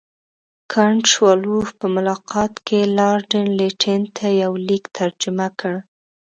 [0.71, 5.73] کنټ شووالوف په ملاقات کې لارډ لیټن ته یو لیک ترجمه کړ.